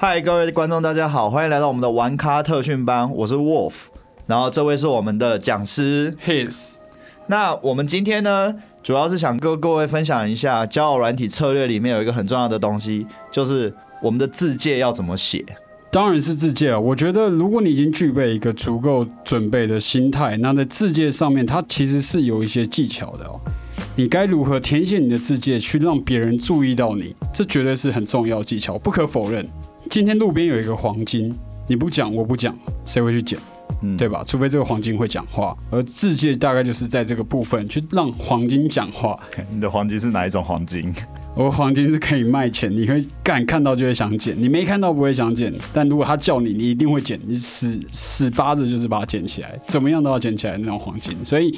[0.00, 3.72] 嗨，各位观众，大家好，欢迎来到我们的玩咖特训班，我是 Wolf，
[4.28, 6.74] 然后这位是我们的讲师 His。
[7.26, 15.44] 那我们今天呢，主要是想跟各位分享一下交友软体策略里面有一个很重要的东西，就是我们的字界要怎么写。
[15.90, 16.78] 当然是字界啊！
[16.78, 23.40] 我觉得如果你已经具备一个足够准备的心态，那在字界上面，它其实是有一些技巧的哦。
[23.96, 27.16] 你该如何填写你的字界，去让别人注意到你？
[27.34, 29.44] 这绝对是很重要技巧，不可否认。
[29.90, 31.34] 今天路边有一个黄金，
[31.66, 33.38] 你不讲我不讲，谁会去捡？
[33.82, 34.22] 嗯，对吧？
[34.26, 39.16] 除非这个黄金会讲话，而字界大概就是在这个部分去让黄金讲话。
[39.50, 40.92] 你的黄金是哪一种黄金？
[41.34, 51.14] 我黄金是可以卖钱，你会干看到就会想捡，你没看到不会想捡，但如果他叫你，你一定会捡，你死死扒着就是把它捡起来，怎么样都要捡起来那种黄金。
[51.24, 51.56] 所以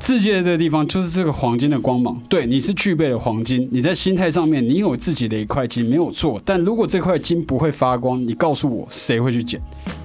[0.00, 9.60] 字界这个地方就是这个黄金的光芒，对，你是具备了黄金，你在心态上面你有自己的一块金没有错，但如果这块金不会发光，你告诉我谁会去捡？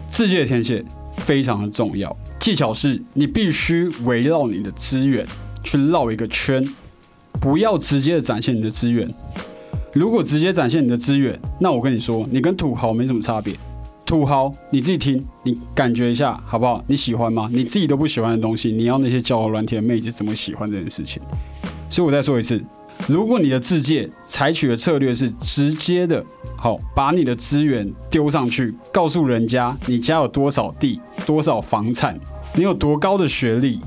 [0.09, 0.83] 自界的填写
[1.17, 5.25] 非常的重要，技巧是你必须围绕你的资源
[5.63, 6.63] 去绕一个圈。
[7.41, 9.07] 不要直接的展现你的资源。
[9.91, 13.53] 如果直接展现你的资源，那我跟你说，你跟土豪没什么差别。
[14.05, 16.83] 土豪，你自己听，你感觉一下好不好？
[16.87, 17.49] 你喜欢吗？
[17.51, 21.21] 你自己都不喜欢的东西，你要那些娇柔软体的妹子怎么喜欢这件事情？
[21.89, 22.61] 所以我再说一次，
[23.07, 26.23] 如果你的自介采取的策略是直接的，
[26.57, 32.19] 好，把你的资源丢上去，告诉人家你家有多少地、多少房产，
[32.55, 33.79] 你有多高的学历。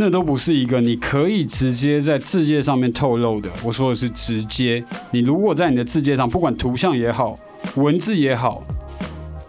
[0.00, 3.48] 那都不是一个你可以直接在字界上面透露的。
[3.64, 4.84] 我说的是直接。
[5.10, 7.34] 你如果在你的字界上，不管图像也好，
[7.74, 8.62] 文字也好，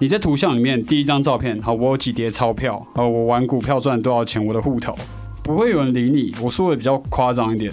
[0.02, 4.96] 你在图像里面第一张照片，好，我有几叠钞票，好，我玩股票赚多少钱，我的户头，
[5.44, 6.34] 不会有人理你。
[6.42, 7.70] 我说的比较夸张一点。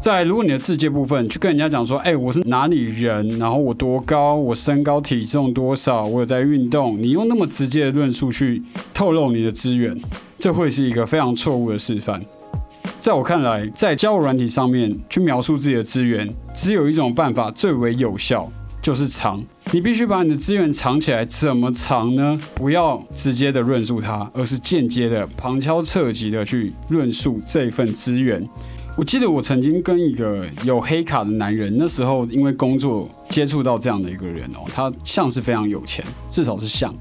[0.00, 8.62] 在如果你的字界部分去跟人家讲说，哎，我是哪里人，然后我多高，我身高体重多少，我有在运动，你用那么直接的论述去
[8.94, 10.00] 透露你的资源。
[10.38, 12.20] 这会是一个非常错误的示范。
[13.00, 18.48] 在我看来，在交友软体上面去描述自己的资源，只有一种办法最为有效，
[18.80, 19.42] 就是藏。
[19.72, 21.24] 你必须把你的资源藏起来。
[21.24, 22.36] 怎么藏呢？
[22.56, 28.44] 不要直接的论述它，而是间接的旁敲侧击的去论述这份资源。
[28.96, 36.92] 我记得我曾经跟一个有黑卡的男人，那时候因为工作接触到这样的一个人哦，他像是非常有钱，至少是像。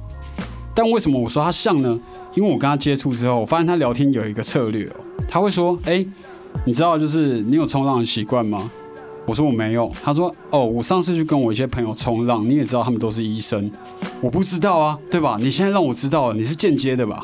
[0.75, 1.99] 但为什么我说他像呢？
[2.35, 4.95] 因为我跟他接触之后，我发现他聊天有一个策略哦，
[5.27, 6.05] 他会说：“哎，
[6.65, 8.69] 你知道就是你有冲浪的习惯吗？”
[9.29, 9.91] 我说我没有。
[10.01, 13.71] 他说：“哦，我上次去跟我一些朋友冲浪，你也知道他们都是医生，
[14.21, 15.37] 我不知道啊，对吧？
[15.39, 17.23] 你现在让我知道了，你是间接的吧？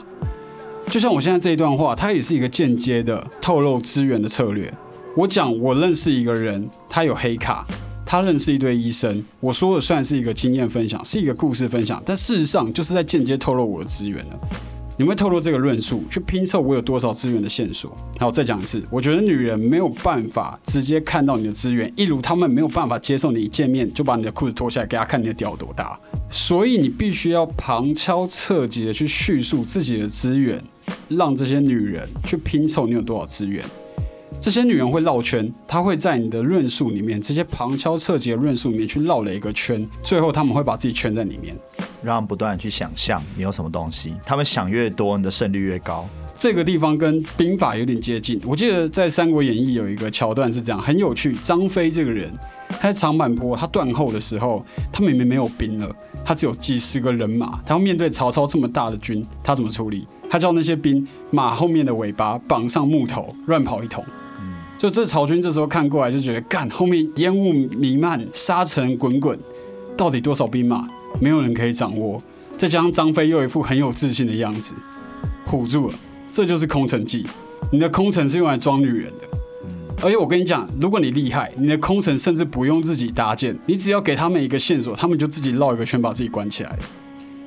[0.91, 4.71] 就像我现在这一段话，它也是一个间接的透露资源的策略。
[5.17, 7.65] 我讲我认识一个人，他有黑卡。”
[8.05, 14.39] 他认识一堆医生，我说的算是一个经验分享，是一个故事分享，但事实上就是在间接透露我的资源了。
[14.97, 17.95] 你会透露这个论述，去拼凑我有多少资源的线索。
[18.17, 25.99] 好，再讲一次，我觉得女人没有办法直接看到你的资源，一如他们没有办法接受你一见面就把你的裤子脱下来给她看你的屌多大。
[26.29, 30.61] 所以你必须要旁敲侧击的去叙述自己的资源，
[31.09, 33.63] 让这些女人去拼凑你有多少资源。
[34.41, 41.57] 这些女人会绕圈，她会在你的论述里面，这些旁敲侧击的论述里面去绕了一个圈，最后他们会把自己圈在里面，
[42.03, 46.07] 让不断去想象你有什么东西，他们想越多，你的胜率越高。
[46.37, 51.33] 这个地方跟兵法有点接近，我记得在《三国演义》有一个桥段是这样，很有趣。
[51.43, 52.29] 张飞这个人，
[52.67, 55.95] 他在长坂坡，他断后的时候，他明明没有兵了，
[56.25, 60.05] 他只有几十个人马，他要面对曹操这么大的军，他怎么处理？
[60.29, 64.03] 他叫那些兵马后面的尾巴绑上木头，乱跑一通。
[64.77, 69.39] 就这曹军这时候看过来就觉得，干后面烟雾弥漫，沙尘滚滚，
[69.97, 70.87] 到底多少兵马，
[71.19, 72.21] 没有人可以掌握。
[72.57, 74.73] 再加上张飞又一副很有自信的样子，
[75.45, 75.93] 唬住了。
[76.31, 77.25] 这就是空城计，
[77.71, 79.27] 你的空城是用来装女人的。
[80.01, 86.77] 而且我跟你讲，如果你厉害，你的空城甚至不用自己搭建，你只要给他们一个线索，他们就自己绕一个圈把自己关起来。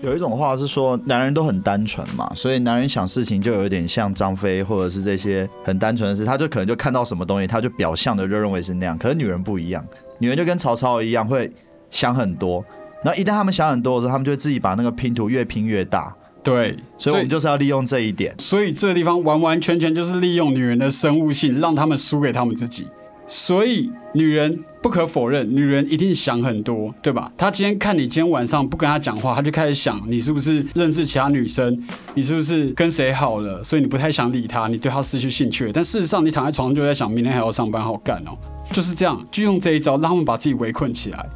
[0.01, 8.97] 有一种话是说，男人都很单纯嘛，所以男人想事情就有点像张飞，或者是这些很单纯的事，他就可能就看到什么东西，他就表象的就认为是那样。
[8.97, 9.85] 可是女人不一样，
[10.19, 11.53] 女人就跟曹操一样，会
[11.91, 12.65] 想很多。
[13.05, 16.15] 然后一旦他们想很多的时候，他们就会自己把那个拼图越拼越大。
[16.43, 18.35] 对，所以我们就是要利用这一点。
[18.39, 22.87] 所以这个地方完完全全就是利用女人的生物性，让他们输给他们自己。
[23.27, 27.31] 所以女人不可否认，女人一定想很多，对吧？
[27.37, 31.79] 她今天看你今天晚上不跟她讲话，她就开始想你是不是认识其他女生，
[32.15, 35.71] 你是不是跟谁好了，所以你不太想理她，你对她失去兴趣。
[35.71, 38.31] 但事实上，你躺在床上就在想，明天还要上班，好干哦。
[38.73, 41.27] 就是这样，就用这一招让他们把自己围困起来。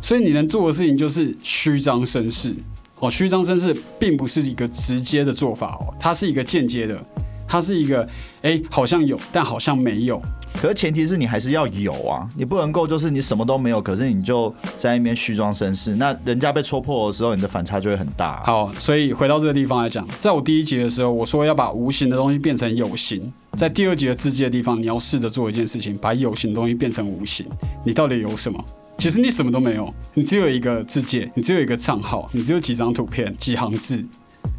[0.00, 2.54] 所以你能做的事情就是虚张声势。
[3.00, 7.00] 哦，虚张声势并不是一个直接的做法哦，它是一个间接的，
[7.46, 8.08] 它是一个
[8.42, 10.20] 哎好像有，但好像没有。
[10.54, 18.42] 可是前提是你还是要有啊，你不能够就是你什么都没有，可是你就在那边虚装绅士，那人家被戳破的时候，你的反差就会很大。
[18.44, 27.46] 好，所以回到这个地方来讲，在我第一集的时候，我说要把无形的东西变成有形，在第二集的字界的地方，你要试着做一件事情，把有形的东西变成无形。
[27.84, 28.62] 你到底有什么？
[28.98, 34.04] 其实你什么都没有，你只有一个字界，你只有一个账号，你只有几张图片，几行字。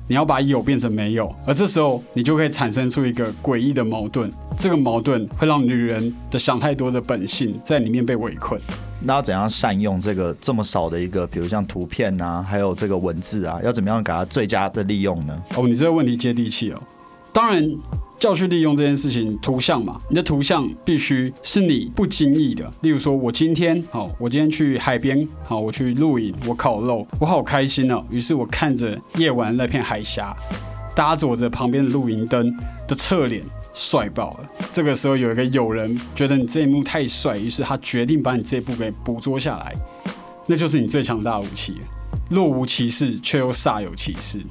[0.08, 4.32] 你要把有变成没有，而这时候你就可以产生出一个诡异的矛盾。
[4.58, 8.60] 这个矛盾会让女人的想太多的本性在里面被围困。
[9.02, 15.42] 那要怎样善用这个这么少的一个，比如像图片啊，还有这个文字啊，要怎么样给它最佳的利用呢？
[15.56, 16.82] 哦，你这个问题接地气哦。
[17.32, 17.70] 当然。
[18.20, 22.70] 教去利用这件事情，图像嘛，你的图像必须是你不经意的。
[22.82, 28.04] 例如说，我今天好，我今天去海边好，我去露营，我烤肉，我好开心哦。
[28.10, 30.36] 于是我看着夜晚那片海峡，
[30.94, 32.54] 搭着我这旁边的露营灯
[32.90, 33.42] 的侧脸，
[33.74, 34.50] 帅爆了。
[34.74, 39.74] 这个时候有一个友人觉得你这一幕太帅，于是他决定把你这一部给捕捉下来，
[40.46, 41.78] 那就是你最强大的武器，
[42.30, 44.42] 若无其事却又煞有其事。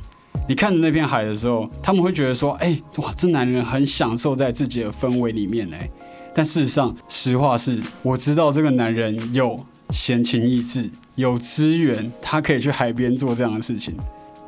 [0.48, 5.88] 你看着那片海的时候，他们会觉得说：“哎，哇，这男人很享受在自己的氛围里面哎。”
[6.34, 9.58] 但事实上，实话是，我知道这个男人有
[9.90, 13.94] 闲情逸致，有资源，他可以去海边做这样的事情。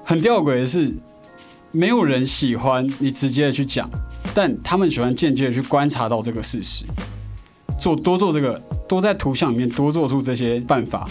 [0.03, 0.91] 很吊诡的是，
[1.71, 3.91] 没有人喜欢你直接的去讲，
[4.35, 6.87] 但他们喜欢间接的去观察到这个事实，
[7.79, 8.59] 做多做这个，
[8.89, 11.07] 多在图像里面多做出这些办法。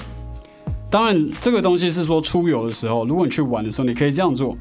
[0.89, 4.57] 当然，这个东西是说出游的时候，如果你去玩的时候，你可以这样做。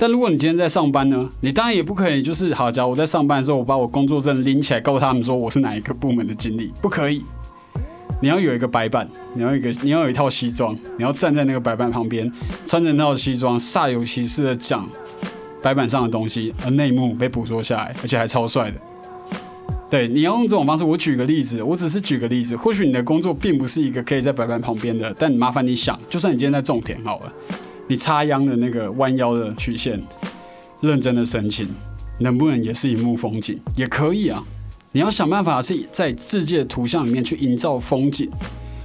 [0.00, 7.22] 但如果你今天在上班呢，你当然也不可以，就是好，假如我在上班的时候，我把我工作证拎起来，告诉他们说我是哪一个部门的经理，不可以。
[8.22, 12.32] 你要有一个白板，你要一个，你要有一套西装，你要站在那个白板旁边，
[12.66, 14.88] 穿着那套西装，煞有其事的讲
[15.62, 18.80] 白板上的东西，而内幕被捕捉下来，而且还超帅的。
[19.90, 20.82] 对，你要用这种方式。
[20.82, 27.32] 我举个例子，我只是举个例子，或许你的工作并不是一个可以在白板旁边的，但麻烦你想，就算你今天在种田好了。
[27.90, 30.00] 你插秧的那个弯腰的曲线，
[30.80, 31.66] 认真的神情，
[32.20, 33.58] 能不能也是一幕风景？
[33.74, 34.40] 也可以啊。
[34.92, 38.30] 你要想办法是在自建的图像里面去营造风景，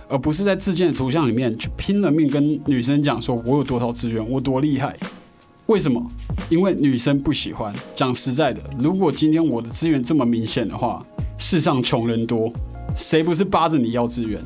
[0.09, 4.97] 而不是在自建的图像里面去拼了命跟女生讲说我有多少资源，我多厉害。
[5.67, 6.03] 为什么？
[6.49, 7.71] 因为女生不喜欢。
[7.93, 11.05] 讲实在的，如果今天我的资源这么明显的话，
[11.37, 12.51] 世上穷人多，
[12.97, 14.41] 谁不是扒着你要资源？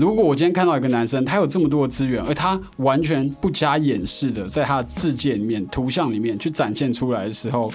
[0.00, 7.70] 如果我今天看到一个男生，他有这么多的资源，而他完全不加掩饰的在他的字界里面、图像里面去展现出来的时候，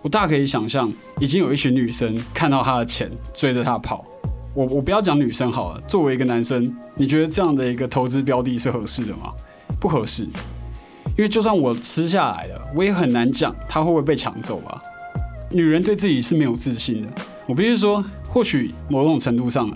[0.00, 0.88] 我大可以想象，
[1.18, 4.04] 已经有一群女生看到他的钱，追着他跑。
[4.54, 9.32] 我我不要讲女生好了，作为一个男生，你觉得这样的一个投资标的是合适的吗？
[9.80, 14.80] 不合适，因为就算我吃下来了，我也很难讲他会不会被抢走吧。
[15.50, 17.08] 女人对自己是没有自信的，
[17.48, 19.68] 我必须说，或许某种程度上，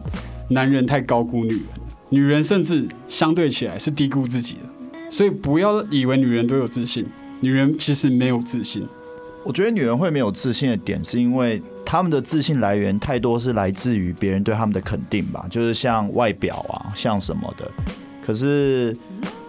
[0.48, 1.77] 男人太高估女人。
[2.10, 4.60] 女人甚至相对起来是低估自己的，
[5.10, 7.04] 所以不要以为女人都有自信，
[7.40, 8.86] 女人其实没有自信。
[9.44, 17.70] 我觉得女人会没有自信的点，是因为她们的自信来源太多是来自于别人对她们的肯定吧，就是像外表啊，像什么的。
[18.24, 18.96] 可是，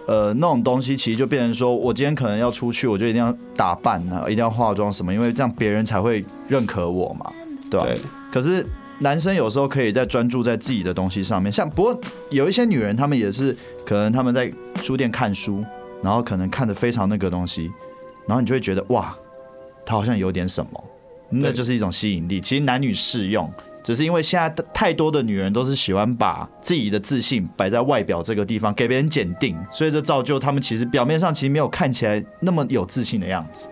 [0.06, 7.32] 呃，那种东西其实就变成说，我今天可能要出去，我就一定要打扮啊，一定要化妆什么，因为这样别人才会认可我嘛，
[7.70, 7.86] 对吧？
[8.30, 8.66] 可是。
[9.02, 11.98] 男生有时候可以在专注在自己的东西上面，像不过
[12.30, 14.52] 有一些女人，她们也是可能他们在
[14.82, 15.64] 书店看书，
[16.02, 17.70] 然后可能看的非常那个东西，
[18.28, 19.16] 然后你就会觉得哇，
[19.86, 20.84] 她好像有点什么，
[21.30, 22.42] 那就是一种吸引力。
[22.42, 23.50] 其实男女适用，
[23.82, 33.66] 只是因为现在太多的女人都是喜欢把自己的自信摆在外表这个地方，给别人检定，所以这造就他们其实表面上其实没有看起来那么有自信的样子。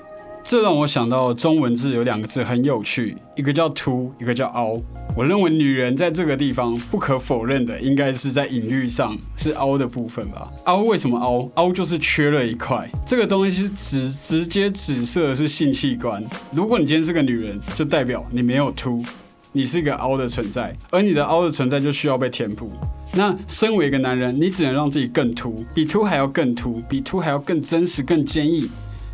[0.49, 4.81] 这让我想到中文字有两个字很有趣，一个叫凸，一个叫凹。
[5.15, 10.51] 我认为女人在这个地方不可否认的，应该是在隐喻上是凹的部分吧。
[10.65, 11.51] 凹为什么凹？
[11.57, 12.91] 凹就是缺了一块。
[13.07, 16.25] 这个东西是直直接指涉的是性器官。
[16.51, 19.05] 如果你今天是个女人，就代表你没有凸，
[19.53, 22.73] 你是一个凹的存在，而你的凹的存在就需要被填补。
[23.13, 28.67] 那身为一个男人，你只能让自己更凸，比凸还要更凸，比凸还要更真实、更坚毅。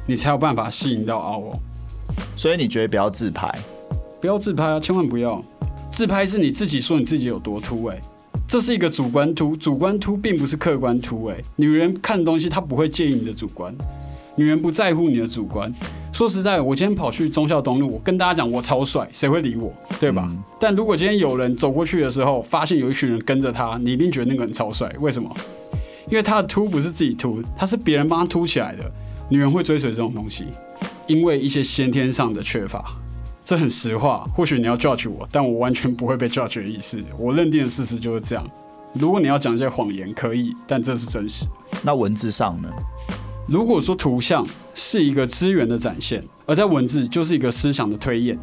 [0.06, 1.58] 你才有办法吸引到凹哦，
[2.36, 3.52] 所以你觉得不要自拍，
[4.20, 5.42] 不要自拍啊，千万不要。
[5.90, 7.98] 自拍，是你自己说你自己有多凸哎，
[8.48, 13.74] 这是一个主观凸，主观凸并不是客观凸哎，女人看东西她不会介意你的主观，
[14.34, 15.72] 女人不在乎你的主观，
[16.12, 20.28] 说实在，我今天跑去忠孝东路，我跟大家讲我超帅，谁会理我，对吧？
[20.30, 20.42] 嗯。
[20.60, 25.30] 但如果今天有人走过去的时候，发现有一群人跟着他，你一定觉得那个人超帅，为什么？
[26.10, 28.90] 因为他的凸不是自己凸，他是别人帮他凸起来的。
[29.28, 30.46] 女人会追随这种东西，
[31.06, 32.84] 因为一些先天上的缺乏。
[33.44, 36.98] 这很实话，或许你要 judge 我，但我完全不会被 judge 的意思。
[37.18, 38.46] 我认定的事实就是这样。
[38.94, 41.46] 如果你要讲一些谎言，可以，但这是真实。
[41.82, 42.68] 那文字上呢？
[43.46, 48.38] 如果说图像是一个资源的展现，而在文字就是一个思想的推演，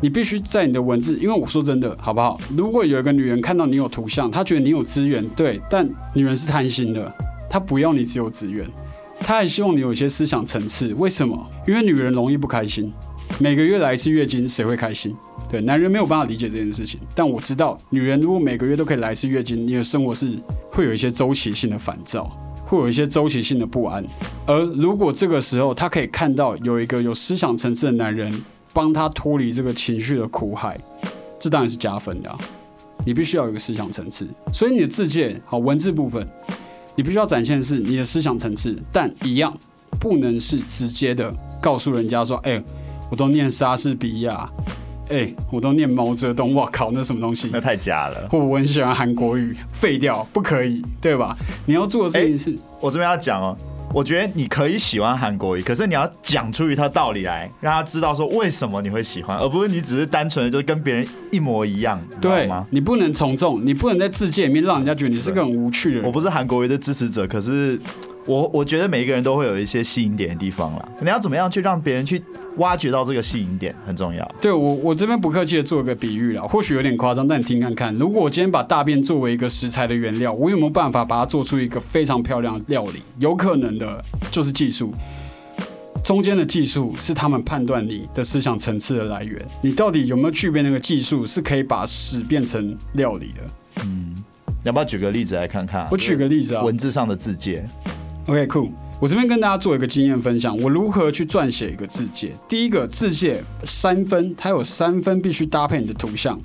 [0.00, 2.40] 你必须在你的文字，因为我说真的，好不好？
[2.56, 7.12] 如果有一个女人看到你有图像，她觉得你有资源，对，但女人是贪心的，
[7.50, 8.66] 她不要你只有资源，
[9.20, 10.94] 他还希望你有一些思想层次。
[10.94, 11.46] 为什么？
[11.66, 12.92] 因为女人容易不开心，
[13.38, 15.16] 每个月来一次月经，谁会开心？
[15.50, 20.36] 对，男人没有办法理解这件事情，但我知道，女人如果每个月都可以来一次月经，你的生活是
[20.70, 22.24] 会有一些周期性的烦躁，
[22.64, 24.04] 会有一些周期性的不安。
[24.46, 28.32] 而如果这个时候他可以看到有一个有思想层次的男人
[28.72, 30.78] 帮他脱离这个情绪的苦海，
[31.38, 32.34] 这当然是加分的、
[33.04, 36.26] 你必须要有个思想层次，所以你的字界好文字部分，
[36.96, 39.52] 你必须要展现的是你的思想层次，但一样
[40.00, 42.62] 不能是直接的告诉人家说，哎、
[43.10, 44.50] 我都念莎士比亚，
[45.10, 47.50] 哎、我都念毛泽东，我靠，那什么东西？
[47.52, 48.26] 那太假了。
[48.30, 51.36] 或我很喜欢韩国语，废掉不可以，对吧？
[51.66, 53.56] 你要做的事情是，我这边要讲哦，
[53.92, 62.66] 我觉得你可以喜欢韩国语，可是你要讲出一套道理来，让他知道说为什么你会喜欢，而不是你只是单纯的就跟别人一模一样，对吗？
[62.70, 66.04] 你不能从众，你不能在字界里面让人家觉得你是个很无趣的人。
[66.04, 67.80] 我不是韩国语的支持者，可是
[68.26, 70.88] 我我觉得每一个人都会有一些吸引点的地方啦。
[71.00, 72.20] 你要怎么样去让别人去
[72.56, 74.28] 挖掘到这个吸引点，很重要。
[74.40, 83.02] 对我，我这边不客气的做一个比喻啦，或许有点夸张，但你听看看，如果我今天把大便作为一个食材的原料，我有没有办法把它做出一个非常漂亮的料理？
[83.18, 84.92] 有可能的，就是技术。
[86.02, 93.82] 中间的技术是他们判断你的思想层次的来源，你到底有没有具备那个技术，是可以把屎变成料理的。
[93.84, 94.14] 嗯
[94.62, 97.64] 要不要举个例子来看看啊、我举个例子啊文字上的字界，
[98.28, 102.32] OK，cool、我这边跟大家做一个经验分享，我如何去撰写一个字界。
[102.48, 106.36] 第一个字界三分，它有三分必须搭配你的图像，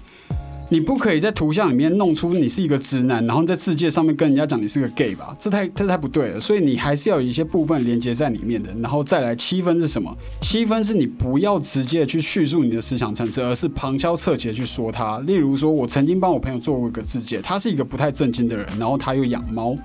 [0.70, 6.40] 你不可以在图像里面弄出你是一个直男，然后在字界上面跟人家讲你是个 gay 吧，这太这太不对了。
[6.40, 10.16] 所以你还是要有一些部分连接在里面的，然后再来七分是什么？
[10.40, 15.18] 七分是你不要直接去叙述你的思想层次，而是旁敲侧击地去说它。
[15.22, 19.76] 例如说，我曾经帮我朋友做过一个字界，他是一个不太正经的人，然后他又养猫。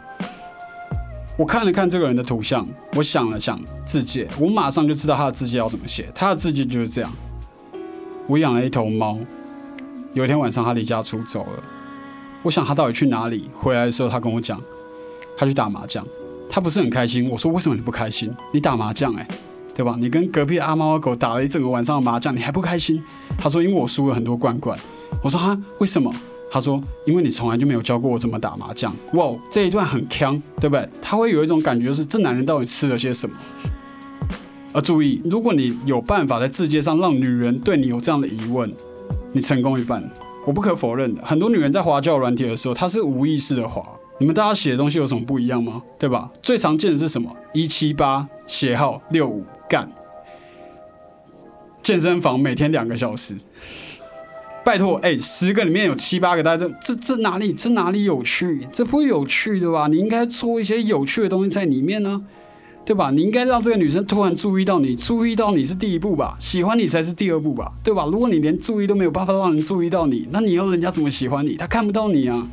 [1.37, 6.11] 我看了看这个人的图像，我想了想字界，我马上就知道他的字界要怎么写。
[6.15, 7.13] 他的字界就是这样：
[8.27, 9.19] 我养了一头猫，
[10.15, 11.63] 有一天晚上他离家出走了。
[12.43, 13.51] 我想他到底去哪里？
[13.53, 14.59] 回来的时候他跟我讲，
[15.37, 16.03] 他去打麻将。
[16.49, 17.29] 他不是很开心。
[17.29, 18.33] 我说为什么你不开心？
[18.53, 19.29] 你打麻将哎、
[19.75, 19.95] 对吧？
[19.99, 23.03] 你跟隔壁阿猫阿狗打了一整个晚上的麻将，你还不开心？
[23.37, 24.79] 他说因为我输了很多罐罐。
[25.23, 26.11] 我说哈，为什么？
[26.57, 30.89] 他说：“因为你从来就没有教过我怎么打麻将。”哇，这一段很强，对不对？
[31.03, 33.37] 他会有一种感觉，就是这男人到底吃了些什么？
[34.73, 38.73] 而注意，如果你有办法在字界上让女人对你有这样的疑问，
[39.33, 40.03] 你成功一半。
[40.47, 43.87] 我不可否认的，很多女人在滑交软体的时候，她是无意识的滑。
[44.19, 45.83] 你们大家写的东西有什么不一样吗？
[45.99, 46.31] 对吧？
[46.41, 47.31] 最常见的是什么？
[47.53, 49.87] 一七八斜号六五干。
[51.83, 53.37] 健身房每天两个小时，
[54.67, 58.67] 拜托，哎、十个里面有七八个，大家这这这哪里这哪里有趣？
[58.73, 59.87] 这不有趣的吧？
[59.87, 62.21] 你应该做一些有趣的东西在里面呢，
[62.85, 63.13] 对吧？
[63.13, 68.07] 你应该让这个女生突然注意到你，注意到你是第一步吧，喜欢你才是第二步吧，对吧？
[68.11, 71.55] 如果你连注意都没有办法让人注意到你，那你要人家怎么喜欢你？
[71.55, 72.49] 他看不到你啊。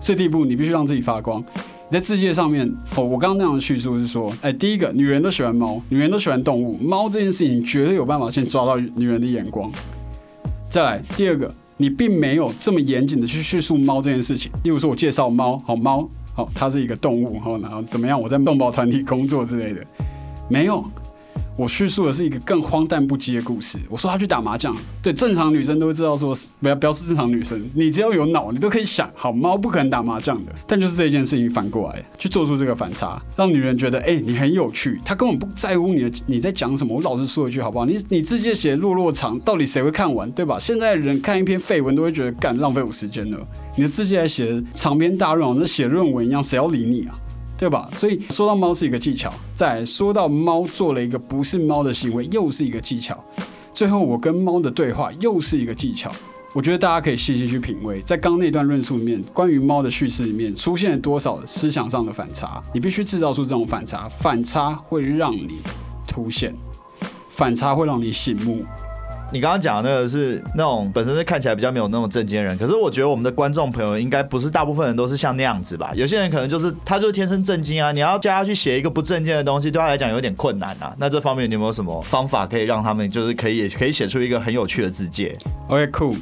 [0.00, 1.42] 所以第一步，你必须让自己发光。
[1.90, 9.68] 你在世界上面，哦，我刚刚那样的叙述是说，哎，第一个，女人都喜欢猫，女人都喜欢动物，猫这件事情绝对有办法先抓到女人的眼光。
[10.70, 14.52] 再来，第二个，你并没有这么严谨的去叙述猫这件事情。
[14.64, 18.20] 例如说，我介绍猫，好猫，好，它是一个动物，好，然后怎么样？
[18.20, 19.82] 我在动保团体工作之类的，
[20.48, 20.84] 没有。
[21.58, 23.80] 我叙述的是一个更荒诞不羁的故事。
[23.90, 24.72] 我说他去打麻将，
[25.02, 30.52] 对正常女生都会知道说，不要不要是正常女生，你只要有脑，你都可以想，好猫不可能打麻将的。
[30.68, 36.94] 但就是这一件事情反过来去做出这个反差，让女人觉得，哎、你很有趣，她根本不在乎你的你在讲什么。
[36.94, 37.84] 我老实说一句好不好？
[37.84, 40.60] 你你字界写落落长，到底谁会看完，对吧？
[40.60, 43.38] 现在人看一篇废文都会觉得干浪费我时间了。
[43.74, 47.18] 你的字迹还写长篇大论，好像写论文一样，谁要理你啊？
[47.58, 47.90] 对吧？
[47.92, 53.22] 所以说到猫是一个技巧，再说到猫做了一个不是猫的行为，又是一个技巧。
[53.74, 56.10] 最后我跟猫的对话又是一个技巧。
[56.54, 65.58] 我觉得大家可以细细去品味，在刚那段论述里面，关于猫的叙事里面出现了多少思想上的反差，你必须制造出这种反差，反差会让你
[66.06, 66.54] 凸显，
[67.28, 68.64] 反差会让你醒目。
[69.30, 75.92] 你刚刚讲的那个是那种本身是看起来比较没有那种正经人，可是我觉得我们的观众朋友应该不是大部分人都是像那样子吧？
[75.94, 80.94] 有些人可能就是他就是天生正经啊，你要叫他去写一个不正经的东西，对他来讲有点困难啊。
[80.98, 85.36] 那这方面你有没有什么方法可以让他们就是可以可以写出一个很有趣的字界
[85.68, 86.16] ？OK，cool。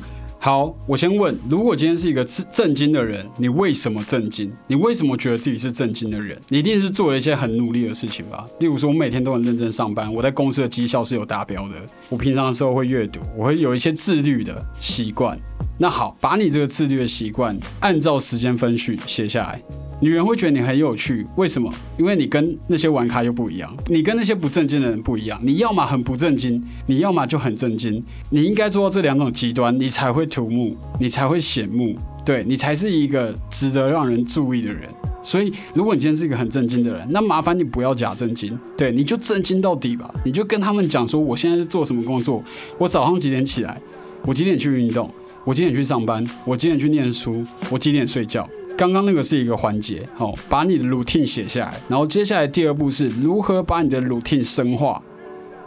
[0.46, 4.48] 好，我先问：如果今天是一个震震惊的人，你为什么震惊？
[4.68, 6.40] 你为什么觉得自己是震惊的人？
[6.48, 8.44] 你一定是做了一些很努力的事情吧？
[8.60, 11.74] 例如说，我每天都很认真上班，我在公司的绩效是有达标的。
[12.08, 15.36] 我平常的时候会阅读，我会有一些自律的习惯。
[15.78, 19.60] 那好，把你这个自律的习惯按照时间分序写下来。
[19.98, 21.72] 女人会觉得你很有趣，为什么？
[21.98, 25.40] 因为你跟那些玩咖又不一样，你跟那些不正经的人不一样。
[25.42, 28.02] 你要么很不正经，你要么就很正经。
[28.30, 34.82] 你应该做到这两种极端，你才会瞩目，你才会显目，对你才是一个值得让人注意的人。
[35.22, 40.14] 所以，如果你今天是一个很正经的人，那麻烦你不要假正经，对，你就正经到底吧。
[40.24, 42.44] 你就跟他们讲说，我现在是做什么工作，
[42.78, 43.80] 我早上几点起来，
[44.26, 45.10] 我几点去运动，
[45.46, 48.48] 我几点去上班，我几点去念书，我几点睡觉。
[48.76, 55.00] 刚刚那个是一个环节，好，把你的 routine 写下来，然后接下来第二步是如何把你的 routine 深化。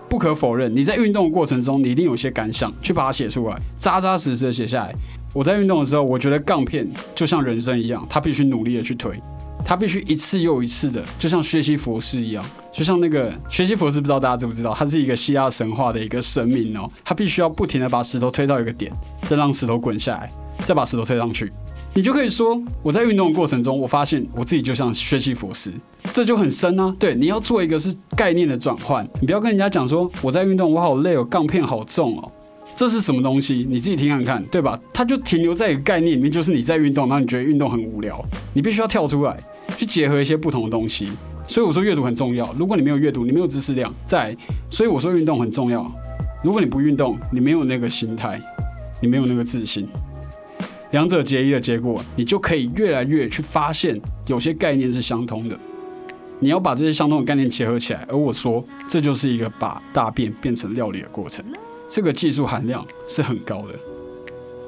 [0.09, 4.93] 不可否认，你在运动的过程中，你一定有些感想，去把它写出来，扎扎实实的写下来。
[5.33, 9.17] 我在运动的时候，我觉得杠片就像人生一样，它必须努力的去推，
[9.69, 18.91] 它必须一次又一次的，就像薛西佛斯一样，就像那个薛西佛斯，不知道大家知不知道，他是一个希腊神话的一个神明哦，他必须要不停的把石头推到一个点，
[19.27, 20.27] 再让石头滚下来，
[20.65, 21.51] 再把石头推上去。
[21.93, 25.71] 你就可以说，我在运动的过程中，我发现我自己就像薛西佛斯，
[26.13, 26.95] 这就很深啊。
[26.97, 32.31] 对，你要做一个是概念的转换，你不要跟人家讲说我在运动，我好累哦，杠片好重哦，
[32.75, 33.67] 这是什么东西？
[33.69, 34.79] 你自己听看看，对吧？
[34.91, 38.19] 它就停留在一个概念里面，就是你在运动，然后你觉得运动很无聊，
[38.51, 39.37] 你必须要跳出来，
[39.79, 41.09] 去结合一些不同的东西。
[41.47, 42.53] 所以我说阅读很重要。
[42.59, 44.35] 如果你没有阅读，你没有知识量，在，
[44.69, 45.89] 所以我说运动很重要。
[46.43, 48.41] 如果你不运动，你没有那个心态，
[49.01, 49.87] 你没有那个自信。
[50.91, 55.57] 两者结一的结果，你就可以越来越去发现有些概念是相通的。
[56.39, 61.43] 你要把这些相通的概念结合起来，而我说这就是一个把大便变成料理的过程，
[61.89, 63.73] 这个技术含量是很高的。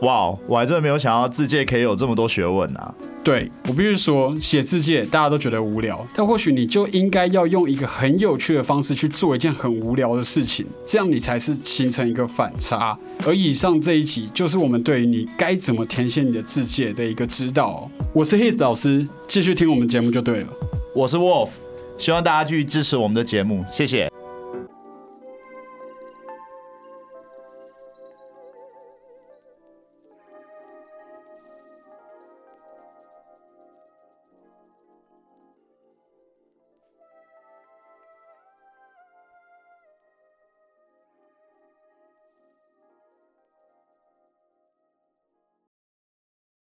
[0.02, 2.93] 哇，我还真的没有想到字界可以有这么多学问啊！
[3.24, 12.98] 对我必须说，写字界大家都觉得无聊，但或许你就应该要用一个很有趣的方式去做一件很无聊的事情，这样你才是形成一个反差。
[13.26, 17.88] 而以上这一集就是我们对于你该怎么填写你的字界的一个指导。
[18.12, 20.48] 我是 His 老师，继续听我们节目就对了。
[20.96, 21.50] 我是 Wolf，
[22.00, 24.11] 希望大家继续支持我们的节目，谢谢。